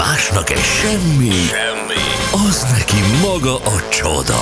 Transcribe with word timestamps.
Másnak 0.00 0.50
egy 0.50 0.58
semmi, 0.58 1.30
semmi, 1.30 2.02
az 2.48 2.66
neki 2.72 2.96
maga 3.22 3.56
a 3.56 3.88
csoda. 3.88 4.40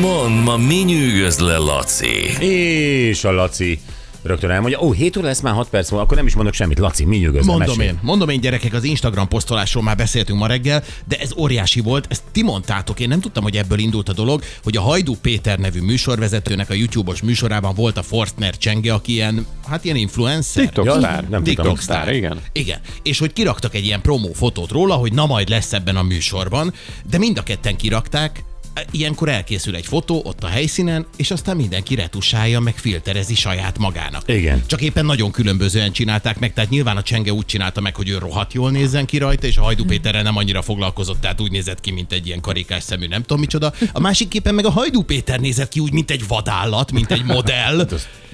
Mond, 0.00 0.44
ma 0.44 0.56
mi 0.56 0.74
nyűgöz 0.74 1.38
le, 1.38 1.56
Laci? 1.56 2.44
És 2.44 3.24
a 3.24 3.32
Laci 3.32 3.80
rögtön 4.22 4.50
elmondja, 4.50 4.80
ó, 4.80 4.92
7 4.92 5.16
óra 5.16 5.26
lesz 5.26 5.40
már 5.40 5.54
6 5.54 5.68
perc 5.68 5.90
múlva, 5.90 6.04
akkor 6.04 6.16
nem 6.16 6.26
is 6.26 6.34
mondok 6.34 6.54
semmit. 6.54 6.78
Laci, 6.78 7.04
mi 7.04 7.16
nyugodsz? 7.16 7.46
Mondom 7.46 7.80
én, 7.80 7.98
mondom 8.02 8.28
én 8.28 8.40
gyerekek, 8.40 8.72
az 8.74 8.84
Instagram 8.84 9.28
posztolásról 9.28 9.82
már 9.82 9.96
beszéltünk 9.96 10.38
ma 10.38 10.46
reggel, 10.46 10.82
de 11.04 11.16
ez 11.18 11.32
óriási 11.36 11.80
volt, 11.80 12.06
ezt 12.08 12.22
ti 12.32 12.42
mondtátok, 12.42 13.00
én 13.00 13.08
nem 13.08 13.20
tudtam, 13.20 13.42
hogy 13.42 13.56
ebből 13.56 13.78
indult 13.78 14.08
a 14.08 14.12
dolog, 14.12 14.42
hogy 14.62 14.76
a 14.76 14.80
Hajdú 14.80 15.16
Péter 15.16 15.58
nevű 15.58 15.80
műsorvezetőnek 15.80 16.70
a 16.70 16.74
YouTube-os 16.74 17.22
műsorában 17.22 17.74
volt 17.74 17.96
a 17.98 18.02
Forstner 18.02 18.56
Csenge, 18.58 18.92
aki 18.94 19.12
ilyen, 19.12 19.46
hát 19.68 19.84
ilyen 19.84 19.96
influencer. 19.96 20.64
TikTok 20.64 20.84
Ja, 20.84 20.94
sztár. 20.94 21.28
nem 21.28 21.42
TikTok 21.42 21.64
tudtam. 21.66 21.82
sztár, 21.82 22.14
igen. 22.14 22.40
Igen. 22.52 22.78
És 23.02 23.18
hogy 23.18 23.32
kiraktak 23.32 23.74
egy 23.74 23.84
ilyen 23.84 24.00
promó 24.00 24.32
fotót 24.32 24.70
róla, 24.70 24.94
hogy 24.94 25.12
na 25.12 25.26
majd 25.26 25.48
lesz 25.48 25.72
ebben 25.72 25.96
a 25.96 26.02
műsorban, 26.02 26.72
de 27.10 27.18
mind 27.18 27.38
a 27.38 27.42
ketten 27.42 27.76
kirakták, 27.76 28.44
Ilyenkor 28.90 29.28
elkészül 29.28 29.76
egy 29.76 29.86
fotó 29.86 30.22
ott 30.24 30.44
a 30.44 30.46
helyszínen, 30.46 31.06
és 31.16 31.30
aztán 31.30 31.56
mindenki 31.56 31.94
retusálja, 31.94 32.60
meg 32.60 32.76
filterezi 32.76 33.34
saját 33.34 33.78
magának. 33.78 34.22
Igen. 34.26 34.62
Csak 34.66 34.80
éppen 34.80 35.04
nagyon 35.04 35.30
különbözően 35.30 35.92
csinálták 35.92 36.38
meg, 36.38 36.52
tehát 36.52 36.70
nyilván 36.70 36.96
a 36.96 37.02
Csenge 37.02 37.32
úgy 37.32 37.44
csinálta 37.44 37.80
meg, 37.80 37.96
hogy 37.96 38.08
ő 38.08 38.18
rohadt 38.18 38.52
jól 38.52 38.70
nézzen 38.70 39.06
ki 39.06 39.18
rajta, 39.18 39.46
és 39.46 39.56
a 39.56 39.62
Hajdú 39.62 39.84
Péterrel 39.84 40.22
nem 40.22 40.36
annyira 40.36 40.62
foglalkozott, 40.62 41.20
tehát 41.20 41.40
úgy 41.40 41.50
nézett 41.50 41.80
ki, 41.80 41.90
mint 41.90 42.12
egy 42.12 42.26
ilyen 42.26 42.40
karikás 42.40 42.82
szemű, 42.82 43.06
nem 43.06 43.20
tudom 43.20 43.40
micsoda. 43.40 43.72
A 43.92 44.00
másik 44.00 44.28
képen 44.28 44.54
meg 44.54 44.66
a 44.66 44.70
Hajdú 44.70 45.02
Péter 45.02 45.40
nézett 45.40 45.68
ki 45.68 45.80
úgy, 45.80 45.92
mint 45.92 46.10
egy 46.10 46.26
vadállat, 46.28 46.92
mint 46.92 47.10
egy 47.10 47.24
modell. 47.24 47.88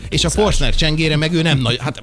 és 0.09 0.25
a 0.25 0.31
Forstner 0.31 0.75
Csengére 0.75 1.17
meg 1.17 1.33
ő 1.33 1.43
nem 1.43 1.59
nagy, 1.59 1.79
hát 1.81 2.03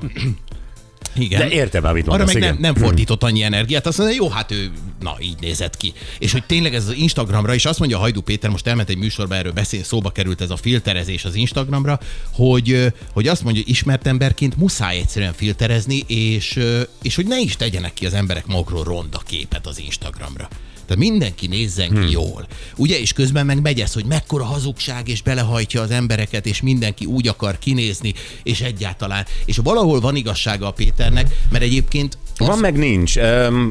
igen. 1.17 1.39
De 1.39 1.55
értem, 1.55 1.85
amit 1.85 2.07
Arra 2.07 2.17
mondasz, 2.17 2.33
meg 2.33 2.43
nem, 2.43 2.57
igen. 2.57 2.73
nem 2.73 2.83
fordított 2.83 3.23
annyi 3.23 3.43
energiát, 3.43 3.87
azt 3.87 3.97
mondja, 3.97 4.15
jó, 4.15 4.29
hát 4.29 4.51
ő, 4.51 4.71
na, 4.99 5.15
így 5.19 5.35
nézett 5.39 5.77
ki. 5.77 5.93
És 6.19 6.31
hogy 6.31 6.43
tényleg 6.45 6.75
ez 6.75 6.87
az 6.87 6.93
Instagramra, 6.93 7.53
és 7.53 7.65
azt 7.65 7.79
mondja 7.79 7.97
a 7.97 7.99
Hajdú 7.99 8.21
Péter, 8.21 8.49
most 8.49 8.67
elment 8.67 8.89
egy 8.89 8.97
műsorba, 8.97 9.35
erről 9.35 9.51
beszél, 9.51 9.83
szóba 9.83 10.09
került 10.09 10.41
ez 10.41 10.49
a 10.49 10.55
filterezés 10.55 11.25
az 11.25 11.35
Instagramra, 11.35 11.99
hogy, 12.31 12.93
hogy 13.13 13.27
azt 13.27 13.43
mondja, 13.43 13.61
ismert 13.65 14.07
emberként 14.07 14.57
muszáj 14.57 14.97
egyszerűen 14.97 15.33
filterezni, 15.33 16.03
és, 16.07 16.59
és 17.01 17.15
hogy 17.15 17.27
ne 17.27 17.39
is 17.39 17.55
tegyenek 17.55 17.93
ki 17.93 18.05
az 18.05 18.13
emberek 18.13 18.45
magukról 18.45 18.83
ronda 18.83 19.21
képet 19.25 19.67
az 19.67 19.79
Instagramra. 19.79 20.47
Tehát 20.87 21.03
mindenki 21.03 21.47
nézzen 21.47 21.89
ki 21.89 21.95
hmm. 21.95 22.07
jól. 22.07 22.47
Ugye, 22.75 22.99
és 22.99 23.13
közben 23.13 23.45
meg 23.45 23.61
megy 23.61 23.79
ez, 23.79 23.93
hogy 23.93 24.05
mekkora 24.05 24.43
hazugság, 24.43 25.07
és 25.07 25.21
belehajtja 25.21 25.81
az 25.81 25.91
embereket, 25.91 26.45
és 26.45 26.61
mindenki 26.61 27.05
úgy 27.05 27.27
akar 27.27 27.59
kinézni, 27.59 28.13
és 28.43 28.61
egyáltalán. 28.61 29.25
És 29.45 29.57
valahol 29.57 29.99
van 29.99 30.15
igazsága 30.15 30.67
a 30.67 30.71
Péternek, 30.71 31.35
mert 31.49 31.63
egyébként 31.63 32.17
Van 32.37 32.59
meg 32.59 32.77
nincs. 32.77 33.15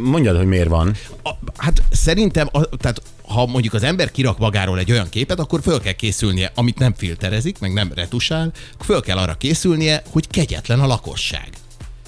Mondjad, 0.02 0.36
hogy 0.36 0.46
miért 0.46 0.68
van. 0.68 0.94
a, 1.22 1.30
hát 1.56 1.82
szerintem, 1.90 2.48
a, 2.52 2.64
tehát 2.64 3.02
ha 3.26 3.46
mondjuk 3.46 3.74
az 3.74 3.82
ember 3.82 4.10
kirak 4.10 4.38
magáról 4.38 4.78
egy 4.78 4.90
olyan 4.90 5.08
képet, 5.08 5.38
akkor 5.38 5.60
föl 5.62 5.80
kell 5.80 5.92
készülnie, 5.92 6.52
amit 6.54 6.78
nem 6.78 6.94
filterezik, 6.96 7.58
meg 7.58 7.72
nem 7.72 7.92
retusál, 7.94 8.52
föl 8.80 9.00
kell 9.00 9.18
arra 9.18 9.34
készülnie, 9.34 10.02
hogy 10.10 10.26
kegyetlen 10.28 10.80
a 10.80 10.86
lakosság. 10.86 11.48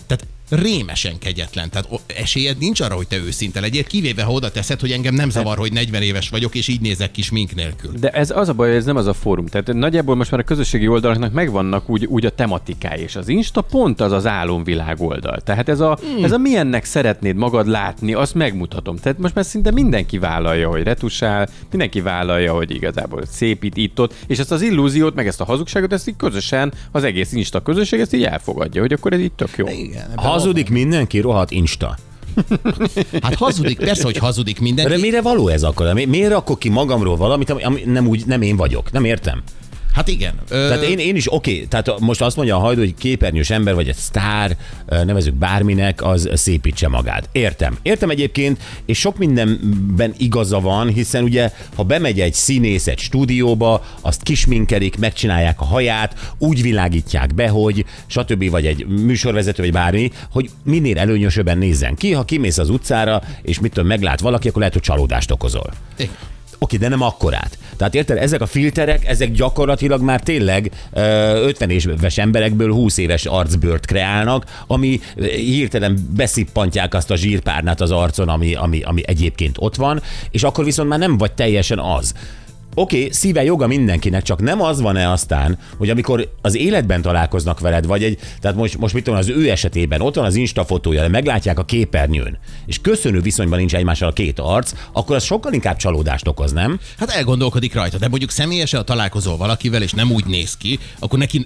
Tehát 0.07 0.27
rémesen 0.49 1.19
kegyetlen. 1.19 1.71
Tehát 1.71 1.89
esélyed 2.07 2.59
nincs 2.59 2.81
arra, 2.81 2.95
hogy 2.95 3.09
te 3.09 3.17
őszinte 3.17 3.61
legyél, 3.61 3.85
kivéve 3.85 4.23
ha 4.23 4.33
oda 4.33 4.51
teszed, 4.51 4.81
hogy 4.81 4.91
engem 4.91 5.15
nem 5.15 5.31
zavar, 5.31 5.59
hogy 5.59 5.73
40 5.73 6.03
éves 6.03 6.29
vagyok, 6.29 6.55
és 6.55 6.69
így 6.69 6.81
nézek 6.81 7.11
ki 7.11 7.23
smink 7.23 7.55
nélkül. 7.55 7.93
De 8.01 8.09
ez 8.11 8.31
az 8.31 8.49
a 8.49 8.53
baj, 8.53 8.69
hogy 8.69 8.77
ez 8.77 8.85
nem 8.85 8.97
az 8.97 9.07
a 9.07 9.13
fórum. 9.13 9.47
Tehát 9.47 9.73
nagyjából 9.73 10.15
most 10.15 10.31
már 10.31 10.41
a 10.41 10.45
közösségi 10.45 10.89
oldalaknak 10.89 11.33
megvannak 11.33 11.89
úgy, 11.89 12.05
úgy 12.05 12.27
a 12.27 12.31
tematikái, 12.31 13.01
és 13.01 13.17
az 13.17 13.29
Insta 13.29 13.61
pont 13.61 14.01
az 14.01 14.13
az 14.13 14.27
álomvilág 14.27 15.01
oldal. 15.01 15.41
Tehát 15.41 15.69
ez 15.69 15.81
a, 15.81 15.99
hmm. 16.01 16.25
ez 16.25 16.33
a 16.33 16.39
milyennek 16.39 16.85
szeretnéd 16.85 17.37
magad 17.37 17.67
látni, 17.67 18.15
azt 18.15 18.35
megmutatom. 18.35 18.97
Tehát 18.97 19.19
most 19.19 19.35
már 19.35 19.45
szinte 19.45 19.71
mindenki 19.71 20.19
vállalja, 20.19 20.69
hogy 20.69 20.83
retusál, 20.83 21.49
mindenki 21.71 22.01
vállalja, 22.01 22.55
hogy 22.55 22.71
igazából 22.71 23.23
szépít 23.27 23.77
itt-ott, 23.77 24.15
és 24.27 24.39
ezt 24.39 24.53
az 24.53 24.63
illúziót, 24.63 25.15
meg 25.15 25.27
ezt 25.27 25.41
a 25.41 25.45
hazugságot, 25.45 25.93
ezt 25.93 26.09
így 26.09 26.17
közösen, 26.17 26.73
az 26.93 27.05
egész 27.05 27.33
Insta 27.33 27.63
közösség 27.63 28.01
ezt 28.01 28.15
így 28.15 28.25
elfogadja, 28.25 28.81
hogy 28.81 28.93
akkor 28.93 29.13
ez 29.13 29.21
így 29.21 29.33
tök 29.33 29.57
jó. 29.57 29.67
Igen, 29.69 30.11
ebben 30.11 30.25
Hazudik 30.37 30.71
mindenki, 30.71 31.19
rohadt 31.21 31.51
Insta. 31.51 31.97
Hát 33.23 33.35
hazudik, 33.35 33.79
persze, 33.79 34.03
hogy 34.05 34.17
hazudik 34.17 34.57
De 34.57 34.63
mindenki. 34.63 35.01
mire 35.01 35.21
való 35.23 35.49
ez 35.49 35.63
akkor? 35.63 35.93
Mi- 35.93 36.05
Miért 36.05 36.31
rakok 36.31 36.59
ki 36.59 36.69
magamról 36.69 37.17
valamit, 37.17 37.51
ami, 37.51 37.63
ami 37.63 37.83
nem, 37.87 38.07
úgy, 38.09 38.27
nem 38.27 38.43
én 38.43 38.57
vagyok? 38.57 38.93
Nem 38.93 39.05
értem. 39.05 39.43
Hát 39.97 40.09
igen. 40.09 40.35
Ö, 40.49 40.69
Tehát 40.69 40.83
én, 40.83 40.99
én 40.99 41.17
is 41.17 41.33
oké, 41.33 41.55
okay, 41.55 41.67
tehát 41.67 42.01
most 42.01 42.21
azt 42.21 42.37
mondja 42.37 42.57
a 42.57 42.59
hajdú, 42.59 42.81
hogy 42.81 42.95
képernyős 42.95 43.51
ember 43.51 43.75
vagy 43.75 43.89
egy 43.89 43.97
sztár, 43.97 44.57
nevezük 44.87 45.35
bárminek, 45.35 46.03
az 46.03 46.29
szépítse 46.35 46.89
magát. 46.89 47.29
Értem. 47.33 47.79
Értem 47.83 48.11
egyébként, 48.11 48.61
és 48.87 48.99
sok 48.99 49.17
mindenben 49.19 50.15
igaza 50.17 50.61
van, 50.61 50.89
hiszen 50.89 51.23
ugye, 51.23 51.53
ha 51.77 51.83
bemegy 51.83 52.21
egy 52.21 52.33
színész 52.33 52.87
egy 52.87 52.99
stúdióba, 52.99 53.85
azt 54.01 54.23
kisminkelik, 54.23 54.99
megcsinálják 54.99 55.61
a 55.61 55.65
haját, 55.65 56.35
úgy 56.39 56.63
világítják 56.63 57.35
be, 57.35 57.49
hogy 57.49 57.85
stb. 58.07 58.51
vagy 58.51 58.67
egy 58.67 58.87
műsorvezető, 58.87 59.63
vagy 59.63 59.73
bármi, 59.73 60.11
hogy 60.31 60.51
minél 60.65 60.99
előnyösebben 60.99 61.59
nézzen 61.59 61.95
ki. 61.95 62.13
Ha 62.13 62.25
kimész 62.25 62.59
az 62.59 62.71
utcára, 62.71 63.23
és 63.43 63.61
mit 63.61 63.73
tudom, 63.73 63.89
meglát 63.89 64.21
valaki, 64.21 64.49
akkor 64.49 64.59
lehet, 64.59 64.75
hogy 64.75 64.85
csalódást 64.85 65.31
okozol. 65.31 65.71
Oké, 66.59 66.77
de 66.77 66.89
nem 66.89 67.03
akkorát. 67.03 67.59
Tehát 67.77 67.95
érted, 67.95 68.17
ezek 68.17 68.41
a 68.41 68.47
filterek, 68.47 69.07
ezek 69.07 69.31
gyakorlatilag 69.33 70.03
már 70.03 70.21
tényleg 70.21 70.71
ö, 70.93 71.01
50 71.47 71.71
éves 71.71 72.19
emberekből 72.19 72.73
20 72.73 72.99
éves 72.99 73.25
arcbőrt 73.25 73.87
kreálnak, 73.87 74.45
ami 74.67 75.01
hirtelen 75.37 76.09
beszippantják 76.17 76.95
azt 76.95 77.11
a 77.11 77.17
zsírpárnát 77.17 77.81
az 77.81 77.91
arcon, 77.91 78.29
ami, 78.29 78.55
ami, 78.55 78.83
ami 78.83 79.03
egyébként 79.07 79.57
ott 79.59 79.77
van, 79.77 80.03
és 80.31 80.43
akkor 80.43 80.65
viszont 80.65 80.89
már 80.89 80.99
nem 80.99 81.19
vagy 81.19 81.33
teljesen 81.33 81.79
az. 81.79 82.15
Oké, 82.79 82.97
okay, 82.97 83.13
szíve 83.13 83.45
joga 83.45 83.67
mindenkinek, 83.67 84.23
csak 84.23 84.41
nem 84.41 84.63
az 84.63 84.81
van-e 84.81 85.11
aztán, 85.11 85.59
hogy 85.77 85.91
amikor 85.91 86.33
az 86.43 86.57
életben 86.57 87.03
találkoznak 87.03 87.61
veled, 87.61 87.87
vagy 87.87 88.05
egy, 88.05 88.19
tehát 88.41 88.57
most, 88.57 88.79
most 88.79 88.95
mit 88.95 89.05
tudom, 89.05 89.19
az 89.19 89.29
ő 89.29 89.51
esetében 89.51 90.01
ott 90.01 90.15
van 90.15 90.25
az 90.25 90.35
Insta 90.35 90.65
fotója, 90.65 91.01
de 91.01 91.09
meglátják 91.09 91.59
a 91.59 91.65
képernyőn, 91.65 92.39
és 92.67 92.81
köszönő 92.81 93.21
viszonyban 93.21 93.59
nincs 93.59 93.75
egymással 93.75 94.09
a 94.09 94.13
két 94.13 94.39
arc, 94.39 94.73
akkor 94.93 95.17
az 95.17 95.25
sokkal 95.25 95.53
inkább 95.53 95.77
csalódást 95.77 96.29
okoz, 96.29 96.53
nem? 96.53 96.81
Hát 96.99 97.11
elgondolkodik 97.11 97.75
rajta, 97.75 97.99
de 97.99 98.09
mondjuk 98.09 98.31
személyesen, 98.31 98.79
ha 98.79 98.85
találkozol 98.85 99.37
valakivel, 99.37 99.83
és 99.83 99.93
nem 99.93 100.11
úgy 100.11 100.27
néz 100.27 100.57
ki, 100.57 100.79
akkor 100.99 101.19
neki 101.19 101.45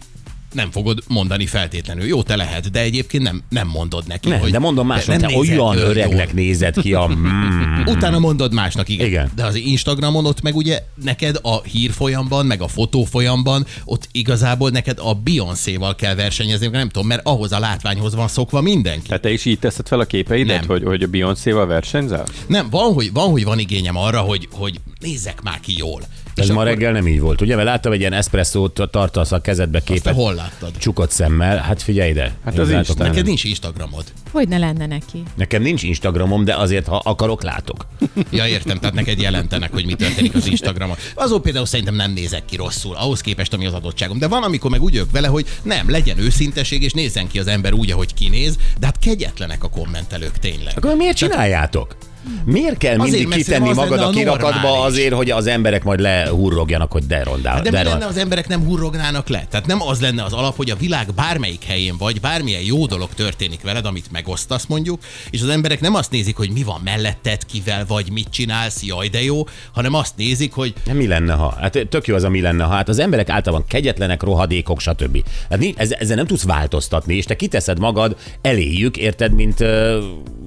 nem 0.53 0.71
fogod 0.71 1.03
mondani 1.09 1.47
feltétlenül. 1.47 2.07
Jó, 2.07 2.23
te 2.23 2.37
lehet, 2.37 2.71
de 2.71 2.81
egyébként 2.81 3.23
nem, 3.23 3.43
nem 3.49 3.69
mondod 3.69 4.05
neki. 4.07 4.29
Nem, 4.29 4.39
hogy 4.41 4.51
de 4.51 4.59
mondom 4.59 4.87
másnak, 4.87 5.21
te, 5.21 5.37
olyan 5.37 5.77
öregnek 5.77 6.27
jól. 6.27 6.35
nézed 6.35 6.81
ki 6.81 6.95
a... 6.95 7.09
Mm, 7.09 7.87
Utána 7.95 8.19
mondod 8.19 8.55
másnak, 8.55 8.89
igen. 8.89 9.07
Igen. 9.07 9.31
De 9.35 9.45
az 9.45 9.55
Instagramon 9.55 10.27
ott 10.27 10.43
meg 10.43 10.57
ugye 10.57 10.83
neked 11.05 11.39
a 11.43 11.63
hírfolyamban, 11.63 12.47
meg 12.47 12.61
a 12.61 12.69
fotófolyamban, 12.69 13.67
ott 13.85 14.09
igazából 14.13 14.71
neked 14.71 14.99
a 14.99 15.15
Beyoncé-val 15.15 15.95
kell 15.95 16.15
versenyezni, 16.15 16.67
nem 16.67 16.89
tudom, 16.89 17.09
mert 17.09 17.27
ahhoz 17.27 17.53
a 17.53 17.59
látványhoz 17.59 18.15
van 18.15 18.29
szokva 18.29 18.61
mindenki. 18.61 19.07
Tehát 19.07 19.23
te 19.23 19.33
is 19.33 19.45
így 19.45 19.59
teszed 19.59 19.89
fel 19.89 20.01
a 20.01 20.05
képeidet, 20.05 20.59
Nem. 20.59 20.69
hogy, 20.69 20.83
hogy 20.85 21.03
a 21.03 21.07
Beyoncé-val 21.07 21.67
versenyzel? 21.67 22.27
Nem, 22.47 22.71
van, 22.71 22.93
hogy 22.93 23.13
van, 23.13 23.31
hogy 23.31 23.45
van 23.45 23.59
igényem 23.59 23.97
arra, 23.97 24.21
hogy, 24.21 24.49
hogy 24.51 24.81
nézzek 25.01 25.43
már 25.43 25.61
ki 25.61 25.75
jól. 25.77 26.03
Ez 26.41 26.49
ma 26.49 26.63
reggel 26.63 26.93
nem 26.93 27.07
így 27.07 27.21
volt, 27.21 27.41
ugye? 27.41 27.55
Mert 27.55 27.67
láttam 27.69 27.93
egy 27.93 28.01
ilyen 28.01 28.13
eszpresszót, 28.13 28.81
tartasz 28.91 29.33
a 29.33 29.41
kezedbe 29.41 29.79
Azt 29.79 29.87
te 29.87 29.93
képet, 29.93 30.15
hol 30.15 30.35
láttad? 30.35 30.77
csukott 30.79 31.11
szemmel, 31.11 31.57
hát 31.57 31.83
figyelj 31.83 32.11
ide. 32.11 32.35
Hát 32.45 32.59
az 32.59 32.71
látok 32.71 32.89
Instán. 32.89 33.09
Neked 33.09 33.27
nincs 33.27 33.45
Instagramod. 33.45 34.05
Hogy 34.31 34.49
ne 34.49 34.59
lenne 34.59 34.87
neki? 34.87 35.23
Nekem 35.37 35.63
nincs 35.63 35.83
Instagramom, 35.83 36.45
de 36.45 36.55
azért, 36.55 36.87
ha 36.87 37.01
akarok, 37.05 37.43
látok. 37.43 37.87
Ja, 38.31 38.47
értem, 38.47 38.79
tehát 38.79 38.95
neked 38.95 39.21
jelentenek, 39.21 39.73
hogy 39.73 39.87
mi 39.87 39.95
történik 39.95 40.35
az 40.35 40.47
Instagramon. 40.47 40.97
Azon 41.15 41.43
például 41.43 41.67
szerintem 41.67 41.95
nem 41.95 42.13
nézek 42.13 42.45
ki 42.45 42.57
rosszul, 42.57 42.97
ahhoz 42.97 43.21
képest, 43.21 43.53
ami 43.53 43.67
az 43.67 43.73
adottságom. 43.73 44.19
De 44.19 44.29
van, 44.29 44.43
amikor 44.43 44.71
meg 44.71 44.83
úgy 44.83 44.95
jövök 44.95 45.11
vele, 45.11 45.27
hogy 45.29 45.47
nem, 45.63 45.91
legyen 45.91 46.19
őszinteség, 46.19 46.83
és 46.83 46.93
nézzen 46.93 47.29
ki 47.29 47.39
az 47.39 47.47
ember 47.47 47.73
úgy, 47.73 47.91
ahogy 47.91 48.15
kinéz, 48.15 48.57
de 48.79 48.87
hát 48.87 48.99
kegyetlenek 48.99 49.65
a 49.65 49.69
kommentelők 49.69 50.39
tényleg. 50.39 50.73
Akkor 50.77 50.95
miért 50.95 51.17
csináljátok? 51.17 51.97
Miért 52.45 52.79
kell 52.79 52.97
mindig 52.97 53.13
Azért, 53.13 53.29
mert 53.29 53.43
kitenni 53.43 53.69
az 53.69 53.77
magad 53.77 54.01
a 54.01 54.11
kirakatba 54.11 54.83
azért, 54.83 55.15
hogy 55.15 55.31
az 55.31 55.47
emberek 55.47 55.85
majd 55.85 56.01
lehurrogjanak, 56.01 56.93
hogy 56.93 57.07
de 57.07 57.23
rondál. 57.23 57.55
Hát 57.55 57.63
de 57.63 57.71
mi 57.71 57.77
de 57.77 57.83
lenne, 57.83 58.07
az 58.07 58.17
emberek 58.17 58.49
nem 58.49 58.65
hurrognának 58.65 59.29
le? 59.29 59.47
Tehát 59.51 59.67
nem 59.67 59.83
az 59.83 60.01
lenne 60.01 60.23
az 60.23 60.33
alap, 60.33 60.57
hogy 60.57 60.71
a 60.71 60.77
világ 60.77 61.15
bármelyik 61.15 61.65
helyén 61.65 61.97
vagy, 61.99 62.21
bármilyen 62.21 62.63
jó 62.63 62.87
dolog 62.87 63.09
történik 63.15 63.63
veled, 63.63 63.87
amit 63.87 64.11
megosztasz 64.13 64.67
mondjuk, 64.67 65.01
és 65.31 65.43
az 65.43 65.49
emberek 65.49 65.81
nem 65.81 65.95
azt 65.95 66.11
nézik, 66.11 66.37
hogy 66.37 66.51
mi 66.51 66.63
van 66.63 66.81
melletted, 66.85 67.47
kivel 67.47 67.85
vagy, 67.87 68.11
mit 68.13 68.29
csinálsz, 68.31 68.83
jaj 68.83 69.09
de 69.09 69.23
jó, 69.23 69.47
hanem 69.73 69.95
azt 69.95 70.17
nézik, 70.17 70.53
hogy 70.53 70.75
Hát 70.87 70.95
mi 70.95 71.07
lenne, 71.07 71.33
ha? 71.33 71.55
Hát 71.61 71.87
tök 71.89 72.07
jó 72.07 72.15
az 72.15 72.25
a 72.25 72.29
mi 72.29 72.41
lenne, 72.41 72.65
ha. 72.65 72.75
Hát 72.75 72.89
az 72.89 72.99
emberek 72.99 73.29
általában 73.29 73.67
kegyetlenek, 73.69 74.23
rohadékok, 74.23 74.81
stb. 74.81 75.25
Hát 75.51 75.61
ezzel 75.77 76.17
nem 76.17 76.27
tudsz 76.27 76.45
változtatni, 76.45 77.17
és 77.17 77.25
te 77.25 77.37
kiteszed 77.37 77.79
magad 77.79 78.17
eléjük, 78.43 78.97
érted, 78.97 79.33
mint 79.33 79.65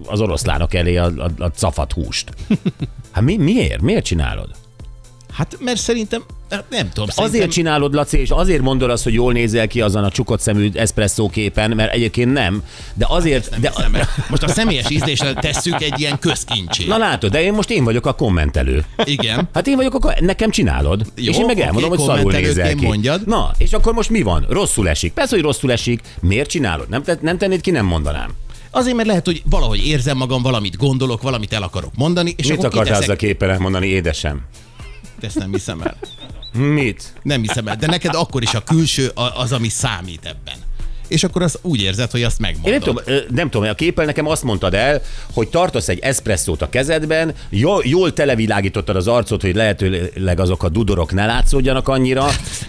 az 0.05 0.21
oroszlánok 0.21 0.73
elé 0.73 0.97
a, 0.97 1.05
a, 1.05 1.43
a 1.43 1.47
cafat 1.47 1.91
húst. 1.91 2.31
Hát 3.11 3.23
mi, 3.23 3.37
miért? 3.37 3.81
Miért 3.81 4.05
csinálod? 4.05 4.49
Hát 5.33 5.57
mert 5.59 5.79
szerintem, 5.79 6.23
hát 6.49 6.63
nem 6.69 6.89
tudom, 6.89 7.09
szerintem... 7.09 7.23
Azért 7.23 7.51
csinálod, 7.51 7.93
Laci, 7.93 8.17
és 8.17 8.29
azért 8.29 8.61
mondod 8.61 8.89
azt, 8.89 9.03
hogy 9.03 9.13
jól 9.13 9.33
nézel 9.33 9.67
ki 9.67 9.81
azon 9.81 10.03
a 10.03 10.09
csukott 10.09 10.39
szemű 10.39 10.69
eszpresszó 10.73 11.29
képen, 11.29 11.71
mert 11.71 11.93
egyébként 11.93 12.33
nem, 12.33 12.63
de 12.93 13.05
azért... 13.09 13.49
Nem 13.49 13.61
de, 13.61 13.69
hiszem. 13.75 14.07
Most 14.29 14.43
a 14.43 14.47
személyes 14.47 14.89
ízlésre 14.89 15.33
tesszük 15.33 15.81
egy 15.81 15.99
ilyen 15.99 16.19
közkincsé. 16.19 16.85
na 16.85 16.97
látod, 16.97 17.31
de 17.31 17.43
én 17.43 17.53
most 17.53 17.69
én 17.69 17.83
vagyok 17.83 18.05
a 18.05 18.13
kommentelő. 18.13 18.85
Igen. 19.03 19.49
Hát 19.53 19.67
én 19.67 19.75
vagyok, 19.75 19.93
akkor 19.93 20.13
nekem 20.19 20.49
csinálod. 20.49 21.05
Jó, 21.15 21.31
és 21.31 21.37
én 21.37 21.45
meg 21.45 21.59
elmondom, 21.59 21.89
hogy 21.89 21.99
szarul 21.99 22.31
nézel 22.31 22.75
ki. 22.75 22.85
mondjad. 22.85 23.27
Na, 23.27 23.51
és 23.57 23.73
akkor 23.73 23.93
most 23.93 24.09
mi 24.09 24.21
van? 24.21 24.45
Rosszul 24.49 24.89
esik. 24.89 25.13
Persze, 25.13 25.35
hogy 25.35 25.43
rosszul 25.43 25.71
esik. 25.71 26.01
Miért 26.21 26.49
csinálod? 26.49 26.89
Nem, 26.89 27.03
nem 27.21 27.37
tennéd 27.37 27.61
ki, 27.61 27.71
nem 27.71 27.85
mondanám. 27.85 28.29
Azért, 28.75 28.95
mert 28.95 29.07
lehet, 29.07 29.25
hogy 29.25 29.41
valahogy 29.45 29.85
érzem 29.85 30.17
magam, 30.17 30.41
valamit 30.41 30.77
gondolok, 30.77 31.21
valamit 31.21 31.53
el 31.53 31.63
akarok 31.63 31.95
mondani, 31.95 32.33
és 32.37 32.47
Mit 32.47 32.63
akartál 32.63 33.01
ezzel 33.01 33.13
a 33.13 33.15
képen 33.15 33.49
elmondani, 33.49 33.87
édesem? 33.87 34.41
Ezt 35.21 35.39
nem 35.39 35.51
hiszem 35.51 35.81
el. 35.81 35.97
Mit? 36.53 37.13
Nem 37.21 37.41
hiszem 37.41 37.67
el. 37.67 37.75
De 37.75 37.87
neked 37.87 38.15
akkor 38.15 38.41
is 38.41 38.53
a 38.53 38.63
külső 38.63 39.11
az, 39.35 39.51
ami 39.51 39.69
számít 39.69 40.25
ebben. 40.25 40.55
És 41.13 41.23
akkor 41.23 41.41
azt 41.41 41.59
úgy 41.61 41.81
érzed, 41.81 42.11
hogy 42.11 42.23
azt 42.23 42.39
megmondod. 42.39 42.71
Én 42.73 42.79
nem 42.79 42.81
tudom, 42.81 43.25
nem 43.29 43.49
tudom, 43.49 43.69
a 43.69 43.73
képpel 43.73 44.05
nekem 44.05 44.27
azt 44.27 44.43
mondtad 44.43 44.73
el, 44.73 45.01
hogy 45.33 45.47
tartasz 45.47 45.87
egy 45.89 45.99
eszpresszót 45.99 46.61
a 46.61 46.69
kezedben, 46.69 47.33
jól, 47.49 47.83
jól 47.85 48.13
televilágítottad 48.13 48.95
az 48.95 49.07
arcot, 49.07 49.41
hogy 49.41 49.55
lehetőleg 49.55 50.39
azok 50.39 50.63
a 50.63 50.69
dudorok 50.69 51.13
ne 51.13 51.25
látszódjanak 51.25 51.87
annyira, 51.87 52.27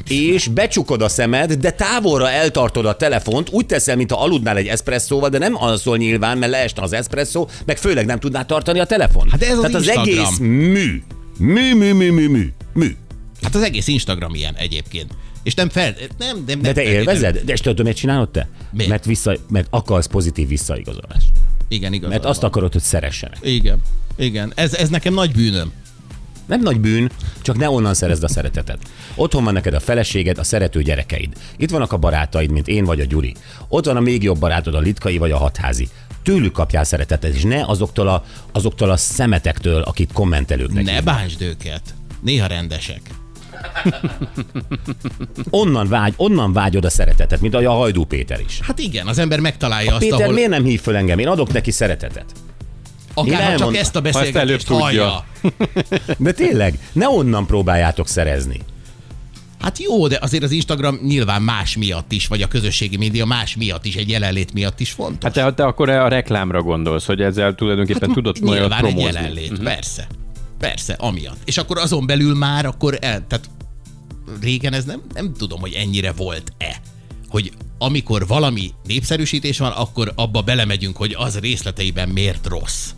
és 0.08 0.48
becsukod 0.48 1.02
a 1.02 1.08
szemed, 1.08 1.52
de 1.52 1.70
távolra 1.70 2.30
eltartod 2.30 2.86
a 2.86 2.96
telefont, 2.96 3.50
úgy 3.50 3.66
teszel, 3.66 3.96
mintha 3.96 4.20
aludnál 4.20 4.56
egy 4.56 4.66
eszpresszóval, 4.66 5.28
de 5.28 5.38
nem 5.38 5.56
alszol 5.56 5.96
nyilván, 5.96 6.38
mert 6.38 6.52
leesne 6.52 6.82
az 6.82 6.92
eszpresszó, 6.92 7.48
meg 7.64 7.76
főleg 7.78 8.06
nem 8.06 8.18
tudná 8.18 8.42
tartani 8.42 8.78
a 8.80 8.84
telefon. 8.84 9.28
Hát 9.30 9.42
ez 9.42 9.50
az 9.50 9.60
Tehát 9.60 9.74
az 9.74 9.86
Instagram. 9.86 10.08
egész 10.08 10.38
mű. 10.38 11.02
Mű, 11.38 11.74
mű, 11.74 11.92
mű, 11.92 12.10
mű, 12.10 12.28
mű. 12.28 12.52
mű. 12.72 12.96
Hát 13.42 13.54
az 13.54 13.62
egész 13.62 13.86
Instagram 13.86 14.34
ilyen 14.34 14.54
egyébként. 14.56 15.12
És 15.44 15.54
nem 15.54 15.68
fel... 15.68 15.94
Nem, 16.18 16.36
nem, 16.36 16.44
nem 16.46 16.60
De 16.60 16.72
te 16.72 16.74
feltétlenül- 16.74 16.98
élvezed? 16.98 17.44
De 17.44 17.52
és 17.52 17.60
tudod, 17.60 17.82
miért 17.82 17.96
csinálod 17.96 18.30
te? 18.30 18.48
Miért? 18.70 18.90
Mert, 18.90 19.04
vissza, 19.04 19.36
mert 19.48 19.66
akarsz 19.70 20.06
pozitív 20.06 20.48
visszaigazolást. 20.48 21.30
Igen, 21.68 21.92
igaz. 21.92 22.10
Mert 22.10 22.24
azt 22.24 22.42
akarod, 22.42 22.72
hogy 22.72 22.82
szeressenek. 22.82 23.38
Igen. 23.42 23.82
Igen. 24.16 24.52
Ez, 24.56 24.74
ez 24.74 24.88
nekem 24.88 25.14
nagy 25.14 25.32
bűnöm. 25.32 25.72
Nem 26.46 26.60
nagy 26.60 26.80
bűn, 26.80 27.10
csak 27.42 27.56
ne 27.56 27.70
onnan 27.70 27.94
szerezd 27.94 28.24
a 28.24 28.28
szeretetet. 28.28 28.78
Otthon 29.14 29.44
van 29.44 29.52
neked 29.52 29.74
a 29.74 29.80
feleséged, 29.80 30.38
a 30.38 30.44
szerető 30.44 30.82
gyerekeid. 30.82 31.32
Itt 31.56 31.70
vannak 31.70 31.92
a 31.92 31.96
barátaid, 31.96 32.50
mint 32.50 32.68
én 32.68 32.84
vagy 32.84 33.00
a 33.00 33.04
Gyuri. 33.04 33.34
Ott 33.68 33.84
van 33.84 33.96
a 33.96 34.00
még 34.00 34.22
jobb 34.22 34.38
barátod, 34.38 34.74
a 34.74 34.78
litkai 34.78 35.18
vagy 35.18 35.30
a 35.30 35.36
hatházi. 35.36 35.88
Tőlük 36.22 36.52
kapjál 36.52 36.84
szeretetet, 36.84 37.34
és 37.34 37.42
ne 37.42 37.64
azoktól 37.64 38.08
a, 38.08 38.24
azoktól 38.52 38.90
a 38.90 38.96
szemetektől, 38.96 39.82
akit 39.82 40.12
kommentelőknek. 40.12 40.84
Ne 40.84 40.92
hívnak. 40.92 41.30
őket. 41.40 41.94
Néha 42.22 42.46
rendesek. 42.46 43.00
Onnan 45.50 45.88
vágy, 45.88 46.14
onnan 46.16 46.52
vágyod 46.52 46.84
a 46.84 46.90
szeretetet, 46.90 47.40
mint 47.40 47.54
ahogy 47.54 47.66
a 47.66 47.72
Hajdú 47.72 48.04
Péter 48.04 48.40
is. 48.46 48.60
Hát 48.62 48.78
igen, 48.78 49.06
az 49.06 49.18
ember 49.18 49.40
megtalálja 49.40 49.90
azt, 49.90 50.00
Péter 50.00 50.20
ahol... 50.20 50.32
miért 50.32 50.50
nem 50.50 50.64
hív 50.64 50.80
föl 50.80 50.96
engem? 50.96 51.18
Én 51.18 51.28
adok 51.28 51.52
neki 51.52 51.70
szeretetet. 51.70 52.24
Akár 53.14 53.50
ha 53.50 53.58
csak 53.58 53.76
ezt 53.76 53.96
a 53.96 54.00
Ha 54.00 54.08
ezt 54.08 54.18
beszélgetést 54.18 54.68
hallja. 54.68 55.24
De 56.18 56.32
tényleg, 56.32 56.78
ne 56.92 57.08
onnan 57.08 57.46
próbáljátok 57.46 58.08
szerezni. 58.08 58.60
Hát 59.60 59.78
jó, 59.78 60.08
de 60.08 60.18
azért 60.20 60.42
az 60.42 60.50
Instagram 60.50 60.98
nyilván 61.02 61.42
más 61.42 61.76
miatt 61.76 62.12
is, 62.12 62.26
vagy 62.26 62.42
a 62.42 62.48
közösségi 62.48 62.96
média 62.96 63.24
más 63.24 63.56
miatt 63.56 63.84
is, 63.84 63.94
egy 63.94 64.08
jelenlét 64.10 64.52
miatt 64.52 64.80
is 64.80 64.90
fontos. 64.90 65.22
Hát 65.22 65.32
te, 65.32 65.54
te 65.54 65.64
akkor 65.64 65.88
a 65.88 66.08
reklámra 66.08 66.62
gondolsz, 66.62 67.06
hogy 67.06 67.20
ezzel 67.20 67.54
tulajdonképpen 67.54 68.08
hát 68.08 68.14
tudod 68.14 68.40
majd 68.40 68.58
nyilván 68.60 68.84
egy 68.84 68.98
jelenlét, 68.98 69.50
uh-huh. 69.50 69.64
persze. 69.64 70.06
Persze, 70.58 70.94
amiatt. 70.98 71.36
És 71.44 71.58
akkor 71.58 71.78
azon 71.78 72.06
belül 72.06 72.34
már 72.34 72.66
akkor 72.66 72.98
el, 73.00 73.26
tehát 73.26 73.50
régen 74.40 74.72
ez 74.72 74.84
nem, 74.84 75.02
nem 75.14 75.32
tudom, 75.32 75.60
hogy 75.60 75.72
ennyire 75.72 76.12
volt-e. 76.12 76.80
Hogy 77.28 77.52
amikor 77.78 78.26
valami 78.26 78.70
népszerűsítés 78.86 79.58
van, 79.58 79.70
akkor 79.70 80.12
abba 80.14 80.42
belemegyünk, 80.42 80.96
hogy 80.96 81.14
az 81.18 81.38
részleteiben 81.38 82.08
miért 82.08 82.46
rossz. 82.46 82.90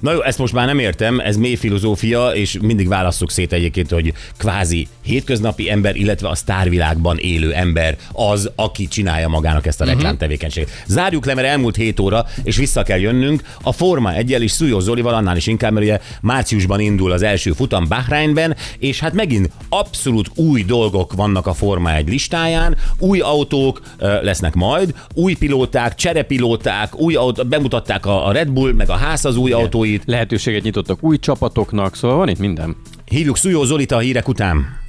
Na 0.00 0.12
jó, 0.12 0.22
ezt 0.22 0.38
most 0.38 0.52
már 0.52 0.66
nem 0.66 0.78
értem, 0.78 1.20
ez 1.20 1.36
mély 1.36 1.54
filozófia, 1.54 2.30
és 2.30 2.58
mindig 2.62 2.88
válasszuk 2.88 3.30
szét 3.30 3.52
egyébként, 3.52 3.90
hogy 3.90 4.12
kvázi 4.36 4.88
hétköznapi 5.04 5.70
ember, 5.70 5.96
illetve 5.96 6.28
a 6.28 6.34
sztárvilágban 6.34 7.18
élő 7.18 7.52
ember 7.52 7.96
az, 8.12 8.50
aki 8.54 8.88
csinálja 8.88 9.28
magának 9.28 9.66
ezt 9.66 9.80
a 9.80 9.84
reklámtevékenységet. 9.84 10.70
Zárjuk 10.86 11.24
le, 11.24 11.34
mert 11.34 11.46
elmúlt 11.46 11.76
7 11.76 12.00
óra, 12.00 12.26
és 12.42 12.56
vissza 12.56 12.82
kell 12.82 12.98
jönnünk. 12.98 13.42
A 13.62 13.72
Forma 13.72 14.14
egyel 14.14 14.42
is 14.42 14.50
Szújó 14.50 14.80
Zolival, 14.80 15.14
annál 15.14 15.36
is 15.36 15.46
inkább, 15.46 15.72
mert 15.72 15.84
ugye 15.86 16.00
márciusban 16.20 16.80
indul 16.80 17.12
az 17.12 17.22
első 17.22 17.52
futam 17.52 17.88
Bahreinben, 17.88 18.56
és 18.78 19.00
hát 19.00 19.12
megint 19.12 19.50
abszolút 19.68 20.30
új 20.34 20.62
dolgok 20.62 21.12
vannak 21.12 21.46
a 21.46 21.52
Forma 21.52 21.94
egy 21.94 22.08
listáján, 22.08 22.76
új 22.98 23.20
autók 23.20 23.80
lesznek 23.98 24.54
majd, 24.54 24.94
új 25.14 25.34
pilóták, 25.34 25.94
cserepilóták, 25.94 26.98
új 26.98 27.14
autó, 27.14 27.42
bemutatták 27.44 28.06
a 28.06 28.32
Red 28.32 28.48
Bull, 28.48 28.72
meg 28.72 28.90
a 28.90 28.96
ház 28.96 29.24
az 29.24 29.36
új 29.36 29.52
autóit. 29.52 30.02
Lehetőséget 30.06 30.62
nyitottak 30.62 31.02
új 31.02 31.18
csapatoknak, 31.18 31.96
szóval 31.96 32.16
van 32.16 32.28
itt 32.28 32.38
minden. 32.38 32.76
Hívjuk 33.04 33.36
Szújó 33.36 33.64
Zolit 33.64 33.92
a 33.92 33.98
hírek 33.98 34.28
után. 34.28 34.82